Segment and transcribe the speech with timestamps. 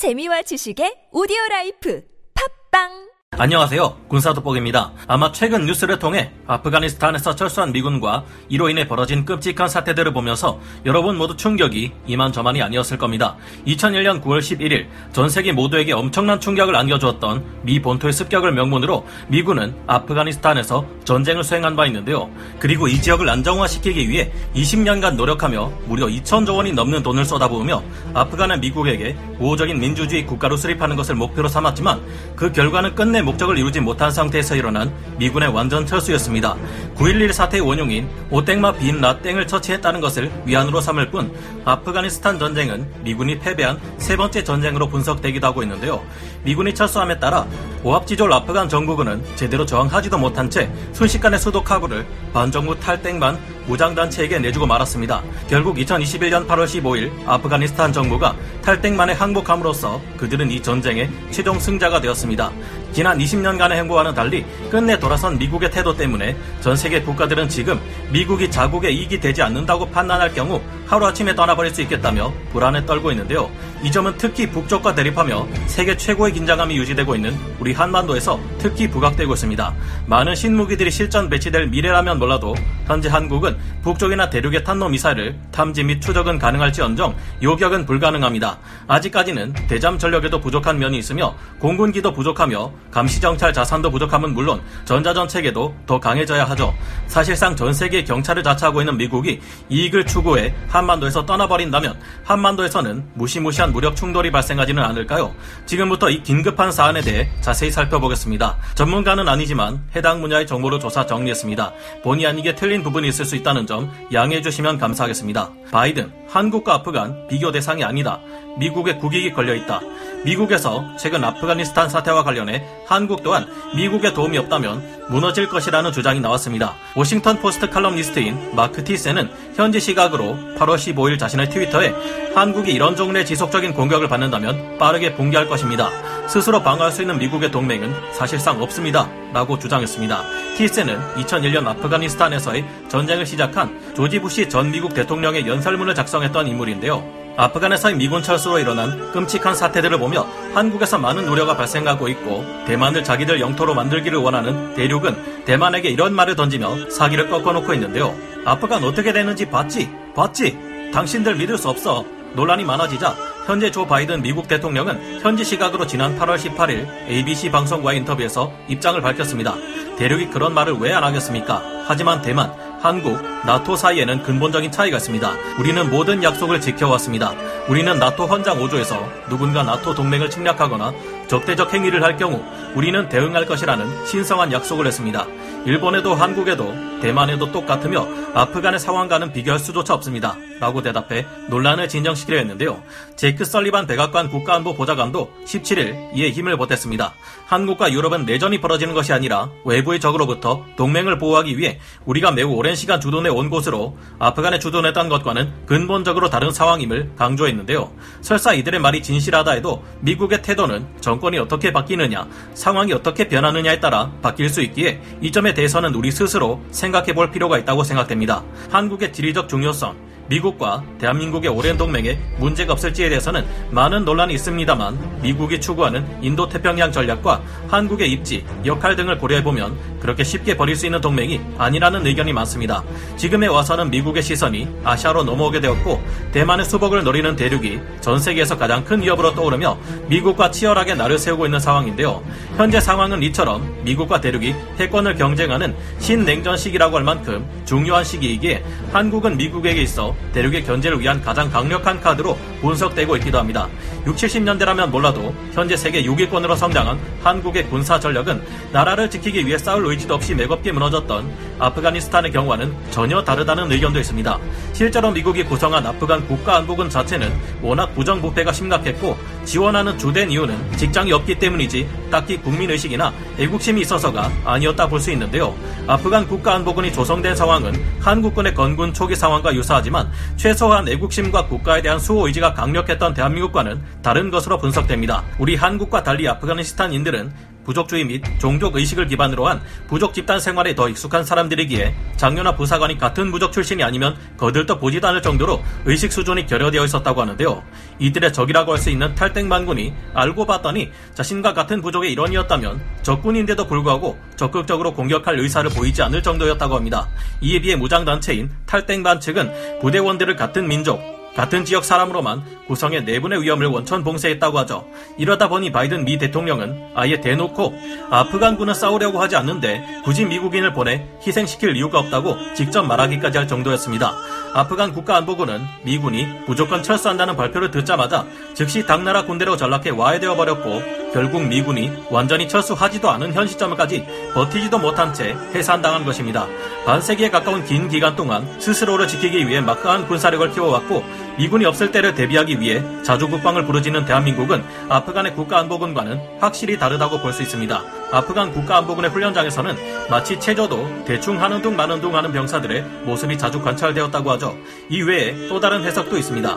[0.00, 2.00] 재미와 지식의 오디오 라이프.
[2.32, 3.09] 팟빵
[3.42, 3.96] 안녕하세요.
[4.08, 4.92] 군사돋보기입니다.
[5.06, 11.34] 아마 최근 뉴스를 통해 아프가니스탄에서 철수한 미군과 이로 인해 벌어진 끔찍한 사태들을 보면서 여러분 모두
[11.34, 13.36] 충격이 이만저만이 아니었을 겁니다.
[13.66, 20.84] 2001년 9월 11일 전 세계 모두에게 엄청난 충격을 안겨주었던 미 본토의 습격을 명분으로 미군은 아프가니스탄에서
[21.04, 22.28] 전쟁을 수행한 바 있는데요.
[22.58, 27.82] 그리고 이 지역을 안정화시키기 위해 20년간 노력하며 무려 2천조 원이 넘는 돈을 쏟아부으며
[28.12, 32.02] 아프간은 미국에게 우호적인 민주주의 국가로 수립하는 것을 목표로 삼았지만
[32.36, 36.56] 그 결과는 끝내 목적을 이루지 못한 상태에서 일어난 미군의 완전 철수였습니다.
[36.96, 41.32] 9.11 사태의 원흉인 오땡마 빈 라땡을 처치했다는 것을 위안으로 삼을 뿐
[41.64, 46.02] 아프가니스탄 전쟁은 미군이 패배한 세 번째 전쟁으로 분석되기도 하고 있는데요.
[46.42, 47.46] 미군이 철수함에 따라
[47.82, 55.22] 오합지졸 아프간 정부군은 제대로 저항하지도 못한 채 순식간에 수도 카불을 반정부 탈땡만 무장단체에게 내주고 말았습니다.
[55.48, 62.50] 결국 2021년 8월 15일 아프가니스탄 정부가 탈땡만에 항복함으로써 그들은 이 전쟁의 최종 승자가 되었습니다.
[62.92, 67.80] 지난 20년간의 행보와는 달리 끝내 돌아선 미국의 태도 때문에 전 세계 국가들은 지금
[68.12, 73.50] 미국이 자국의 이익이 되지 않는다고 판단할 경우 하루아침에 떠나버릴 수 있겠다며 불안에 떨고 있는데요.
[73.82, 79.74] 이 점은 특히 북쪽과 대립하며 세계 최고의 긴장감이 유지되고 있는 우리 한반도에서 특히 부각되고 있습니다.
[80.06, 82.54] 많은 신무기들이 실전 배치될 미래라면 몰라도
[82.90, 88.58] 현재 한국은 북쪽이나 대륙의 탄도미사일을 탐지 및 추적은 가능할지언정 요격은 불가능합니다.
[88.88, 96.00] 아직까지는 대잠 전력에도 부족한 면이 있으며 공군기도 부족하며 감시정찰 자산도 부족함은 물론 전자전 체계도 더
[96.00, 96.74] 강해져야 하죠.
[97.06, 104.32] 사실상 전 세계 경찰을 자처하고 있는 미국이 이익을 추구해 한반도에서 떠나버린다면 한반도에서는 무시무시한 무력 충돌이
[104.32, 105.32] 발생하지는 않을까요?
[105.64, 108.56] 지금부터 이 긴급한 사안에 대해 자세히 살펴보겠습니다.
[108.74, 111.72] 전문가는 아니지만 해당 분야의 정보를 조사 정리했습니다.
[112.02, 115.50] 본의 아니게 틀린 부분이 있을 수 있다는 점 양해해 주시면 감사하겠습니다.
[115.70, 118.20] 바이든, 한국과 아프간 비교 대상이 아니다.
[118.58, 119.80] 미국의 국익이 걸려 있다.
[120.24, 126.74] 미국에서 최근 아프가니스탄 사태와 관련해 한국 또한 미국의 도움이 없다면 무너질 것이라는 주장이 나왔습니다.
[126.94, 131.94] 워싱턴 포스트 칼럼니스트인 마크 티세는 현지 시각으로 8월 15일 자신의 트위터에
[132.34, 135.90] 한국이 이런 종류의 지속적인 공격을 받는다면 빠르게 붕괴할 것입니다.
[136.30, 139.10] 스스로 방어할 수 있는 미국의 동맹은 사실상 없습니다.
[139.32, 140.22] 라고 주장했습니다.
[140.56, 147.04] 티세는 2001년 아프가니스탄에서의 전쟁을 시작한 조지 부시 전 미국 대통령의 연설문을 작성했던 인물인데요.
[147.36, 150.24] 아프간에서의 미군 철수로 일어난 끔찍한 사태들을 보며
[150.54, 156.90] 한국에서 많은 우려가 발생하고 있고 대만을 자기들 영토로 만들기를 원하는 대륙은 대만에게 이런 말을 던지며
[156.90, 158.14] 사기를 꺾어놓고 있는데요.
[158.44, 159.90] 아프간 어떻게 되는지 봤지?
[160.14, 160.56] 봤지?
[160.94, 162.04] 당신들 믿을 수 없어.
[162.34, 163.16] 논란이 많아지자
[163.50, 169.56] 현재 조 바이든 미국 대통령은 현지 시각으로 지난 8월 18일 ABC 방송과의 인터뷰에서 입장을 밝혔습니다.
[169.98, 171.60] 대륙이 그런 말을 왜 안 하겠습니까?
[171.84, 175.32] 하지만 대만, 한국, 나토 사이에는 근본적인 차이가 있습니다.
[175.58, 177.32] 우리는 모든 약속을 지켜왔습니다.
[177.68, 180.92] 우리는 나토 헌장 5조에서 누군가 나토 동맹을 침략하거나
[181.26, 182.44] 적대적 행위를 할 경우
[182.76, 185.26] 우리는 대응할 것이라는 신성한 약속을 했습니다.
[185.64, 190.36] 일본에도 한국에도 대만에도 똑같으며 아프간의 상황과는 비교할 수조차 없습니다.
[190.60, 192.82] 라고 대답해 논란을 진정시키려 했는데요.
[193.16, 197.14] 제이크 설리반 백악관 국가안보 보좌관도 17일 이에 힘을 보탰습니다.
[197.46, 203.00] 한국과 유럽은 내전이 벌어지는 것이 아니라 외부의 적으로부터 동맹을 보호하기 위해 우리가 매우 오랜 시간
[203.00, 207.90] 주둔해 온 곳으로 아프간에 주둔했던 것과는 근본적으로 다른 상황임을 강조했는데요.
[208.20, 214.50] 설사 이들의 말이 진실하다 해도 미국의 태도는 정권이 어떻게 바뀌느냐, 상황이 어떻게 변하느냐에 따라 바뀔
[214.50, 218.42] 수 있기에 이 점에 대해서는 우리 스스로 생 각해 볼 필요가 있다고 생각됩니다.
[218.70, 226.06] 한국의 지리적 중요성, 미국과 대한민국의 오랜 동맹에 문제가 없을지에 대해서는 많은 논란이 있습니다만 미국이 추구하는
[226.22, 232.06] 인도 태평양 전략과 한국의 입지, 역할 등을 고려해보면 그렇게 쉽게 버릴 수 있는 동맹이 아니라는
[232.06, 232.84] 의견이 많습니다.
[233.16, 236.00] 지금에 와서는 미국의 시선이 아시아로 넘어오게 되었고
[236.30, 241.58] 대만의 수복을 노리는 대륙이 전 세계에서 가장 큰 위협으로 떠오르며 미국과 치열하게 나를 세우고 있는
[241.58, 242.22] 상황인데요.
[242.56, 249.82] 현재 상황은 이처럼 미국과 대륙이 패권을 경쟁하는 신냉전 시기라고 할 만큼 중요한 시기이기에 한국은 미국에게
[249.82, 253.68] 있어 대륙의 견제를 위한 가장 강력한 카드로 분석되고 있기도 합니다.
[254.06, 258.42] 60, 70년대라면 몰라도 현재 세계 6위권으로 성장한 한국의 군사 전력은
[258.72, 264.38] 나라를 지키기 위해 싸울 의지도 없이 매겁게 무너졌던 아프가니스탄의 경우와는 전혀 다르다는 의견도 있습니다.
[264.72, 267.30] 실제로 미국이 구성한 아프간 국가안보군 자체는
[267.60, 275.00] 워낙 부정부패가 심각했고 지원하는 주된 이유는 직장이 없기 때문이지 딱히 국민의식이나 애국심이 있어서가 아니었다 볼
[275.00, 275.54] 수 있는데요.
[275.86, 282.52] 아프간 국가안보군이 조성된 상황은 한국군의 건군 초기 상황과 유사하지만 최소한 애국심과 국가에 대한 수호 의지가
[282.54, 285.24] 강력했던 대한민국과는 다른 것으로 분석됩니다.
[285.38, 287.32] 우리 한국과 달리 아프가니스탄인들은
[287.64, 293.30] 부족주의 및 종족 의식을 기반으로 한 부족 집단 생활에 더 익숙한 사람들이기에 장녀나 부사관이 같은
[293.30, 297.62] 부족 출신이 아니면 거들떠 보지도 않을 정도로 의식 수준이 결여되어 있었다고 하는데요.
[297.98, 304.94] 이들의 적이라고 할 수 있는 탈땡반군이 알고 봤더니 자신과 같은 부족의 일원이었다면 적군인데도 불구하고 적극적으로
[304.94, 307.06] 공격할 의사를 보이지 않을 정도였다고 합니다.
[307.42, 314.04] 이에 비해 무장단체인 탈땡반 측은 부대원들을 같은 민족, 같은 지역 사람으로만 구성의 내분의 위험을 원천
[314.04, 314.84] 봉쇄했다고 하죠.
[315.16, 317.72] 이러다 보니 바이든 미 대통령은 아예 대놓고
[318.10, 324.14] 아프간군은 싸우려고 하지 않는데 굳이 미국인을 보내 희생시킬 이유가 없다고 직접 말하기까지 할 정도였습니다.
[324.52, 331.90] 아프간 국가안보군은 미군이 무조건 철수한다는 발표를 듣자마자 즉시 당나라 군대로 전락해 와해되어 버렸고 결국 미군이
[332.10, 336.46] 완전히 철수하지도 않은 현 시점까지 버티지도 못한 채 해산당한 것입니다.
[336.86, 341.04] 반세기에 가까운 긴 기간 동안 스스로를 지키기 위해 막강한 군사력을 키워왔고
[341.38, 347.42] 미군이 없을 때를 대비하기 위해 자주 국방을 부르짖는 대한민국은 아프간의 국가안보군과는 확실히 다르다고 볼 수
[347.42, 347.82] 있습니다.
[348.12, 349.76] 아프간 국가안보군의 훈련장에서는
[350.10, 354.56] 마치 체조도 대충 하는 둥 마는 둥 하는 병사들의 모습이 자주 관찰되었다고 하죠.
[354.88, 356.56] 이외에 또 다른 해석도 있습니다.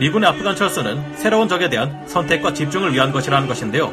[0.00, 3.92] 미군의 아프간 철수는 새로운 적에 대한 선택과 집중을 위한 것이라는 것인데요.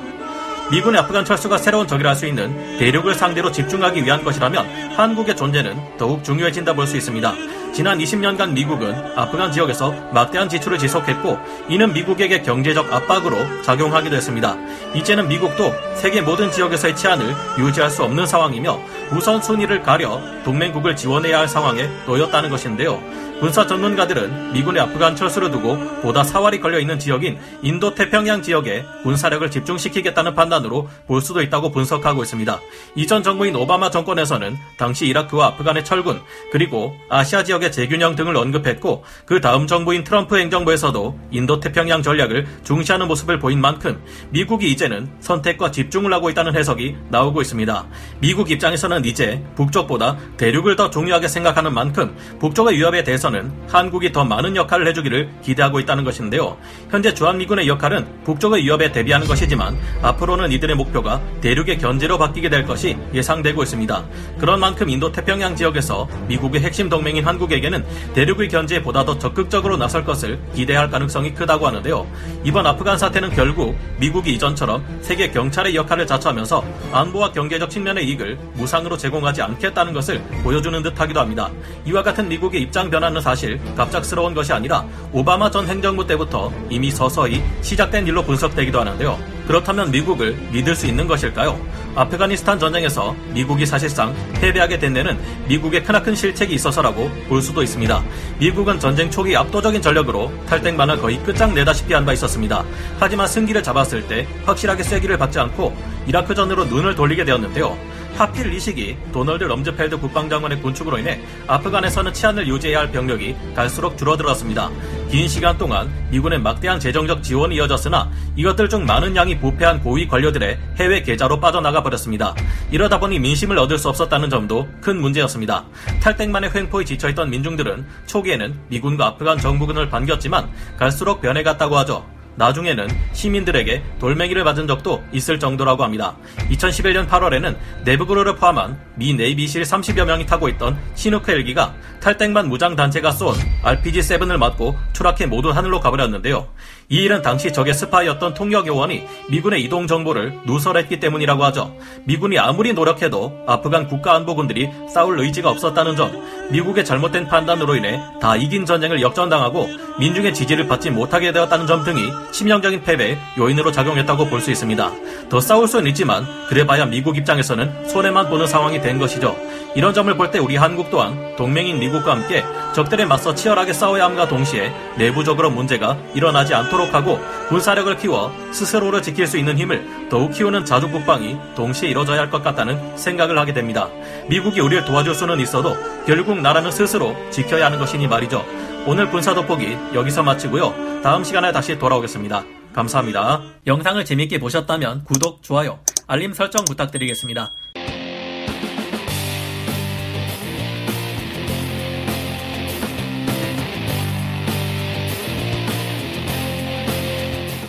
[0.72, 5.98] 미군의 아프간 철수가 새로운 적이라 할 수 있는 대륙을 상대로 집중하기 위한 것이라면 한국의 존재는
[5.98, 7.34] 더욱 중요해진다 볼 수 있습니다.
[7.74, 11.38] 지난 20년간 미국은 아프간 지역에서 막대한 지출을 지속했고
[11.68, 14.56] 이는 미국에게 경제적 압박으로 작용하기도 했습니다.
[14.96, 18.80] 이제는 미국도 세계 모든 지역에서의 치안을 유지할 수 없는 상황이며
[19.12, 23.04] 우선순위를 가려 동맹국을 지원해야 할 상황에 놓였다는 것인데요.
[23.40, 29.52] 군사 전문가들은 미군의 아프간 철수를 두고 보다 사활이 걸려 있는 지역인 인도 태평양 지역에 군사력을
[29.52, 32.62] 집중시키겠다는 판단으로 볼 수도 있다고 분석하고 있습니다.
[32.96, 36.22] 이전 정부인 오바마 정권에서는 당시 이라크와 아프간의 철군
[36.52, 43.08] 그리고 아시아 지역의 재균형 등을 언급했고 그 다음 정부인 트럼프 행정부에서도 인도 태평양 전략을 중시하는
[43.08, 47.86] 모습을 보인 만큼 미국이 이제는 선택과 집중을 하고 있다는 해석이 나오고 있습니다.
[48.20, 54.24] 미국 입장에서는 이제 북쪽보다 대륙을 더 중요하게 생각하는 만큼 북쪽의 위협에 대해서 전에서는 한국이 더
[54.24, 56.58] 많은 역할을 해주기를 기대하고 있다는 것인데요.
[56.90, 62.98] 현재 주한미군의 역할은 북쪽의 위협에 대비하는 것이지만 앞으로는 이들의 목표가 대륙의 견제로 바뀌게 될 것이
[63.14, 64.06] 예상되고 있습니다.
[64.38, 67.84] 그런 만큼 인도 태평양 지역에서 미국의 핵심 동맹인 한국에게는
[68.14, 72.06] 대륙의 견제에 보다 더 적극적으로 나설 것을 기대할 가능성이 크다고 하는데요.
[72.44, 78.98] 이번 아프간 사태는 결국 미국이 이전처럼 세계 경찰의 역할을 자처하면서 안보와 경제적 측면의 이익을 무상으로
[78.98, 81.50] 제공하지 않겠다는 것을 보여주는 듯하기도 합니다.
[81.86, 86.92] 이와 같은 미국의 입장 변화는 있다는 사실 갑작스러운 것이 아니라 오바마 전 행정부 때부터 이미
[86.92, 89.18] 서서히 시작된 일로 분석되기도 하는데요.
[89.48, 91.60] 그렇다면 미국을 믿을 수 있는 것일까요?
[91.96, 95.18] 아프가니스탄 전쟁에서 미국이 사실상 패배하게 된 데는
[95.48, 98.04] 미국의 크나큰 실책이 있어서라고 볼 수도 있습니다.
[98.40, 102.64] 미국은 전쟁 초기 압도적인 전력으로 탈땡만을 거의 끝장내다시피 한 바 있었습니다.
[103.00, 105.76] 하지만 승기를 잡았을 때 확실하게 쐐기를 받지 않고
[106.06, 107.76] 이라크전으로 눈을 돌리게 되었는데요.
[108.18, 114.70] 하필 이 시기 도널드 럼즈펠드 국방장관의 군축으로 인해 아프간에서는 치안을 유지해야 할 병력이 갈수록 줄어들었습니다.
[115.10, 120.58] 긴 시간 동안 미군의 막대한 재정적 지원이 이어졌으나 이것들 중 많은 양이 부패한 고위 관료들의
[120.78, 122.34] 해외 계좌로 빠져나가 버렸습니다.
[122.72, 125.66] 이러다 보니 민심을 얻을 수 없었다는 점도 큰 문제였습니다.
[126.02, 132.15] 탈땡만의 횡포에 지쳐있던 민중들은 초기에는 미군과 아프간 정부군을 반겼지만 갈수록 변해갔다고 하죠.
[132.36, 136.16] 나중에는 시민들에게 돌멩이를 맞은 적도 있을 정도라고 합니다.
[136.50, 143.34] 2011년 8월에는 내부그루를 포함한 미 네이비실 30여 명이 타고 있던 시누크 헬기가 탈땡만 무장단체가 쏜
[143.64, 146.48] RPG-7을 맞고 추락해 모두 하늘로 가버렸는데요.
[146.88, 151.76] 이 일은 당시 적의 스파이였던 통역요원이 미군의 이동 정보를 누설했기 때문이라고 하죠.
[152.04, 156.12] 미군이 아무리 노력해도 아프간 국가안보군들이 싸울 의지가 없었다는 점,
[156.52, 159.68] 미국의 잘못된 판단으로 인해 다 이긴 전쟁을 역전당하고
[160.00, 164.92] 민중의 지지를 받지 못하게 되었다는 점 등이 치명적인 패배의 요인으로 작용했다고 볼 수 있습니다.
[165.30, 169.36] 더 싸울 수는 있지만 그래봐야 미국 입장에서는 손해만 보는 상황이 된 것이죠.
[169.76, 172.44] 이런 점을 볼 때 우리 한국 또한 동맹인 미국과 함께
[172.76, 179.28] 적들에 맞서 치열하게 싸워야 함과 동시에 내부적으로 문제가 일어나지 않도록 하고 군사력을 키워 스스로를 지킬
[179.28, 183.88] 수 있는 힘을 더욱 키우는 자주 국방이 동시에 이뤄져야 할 것 같다는 생각을 하게 됩니다.
[184.28, 188.46] 미국이 우리를 도와줄 수는 있어도 결국 나라는 스스로 지켜야 하는 것이니 말이죠.
[188.86, 191.02] 오늘 군사 돋보기 여기서 마치고요.
[191.02, 192.44] 다음 시간에 다시 돌아오겠습니다.
[192.74, 193.42] 감사합니다.
[193.68, 197.52] 영상을 재밌게 보셨다면 구독, 좋아요, 알림 설정 부탁드리겠습니다.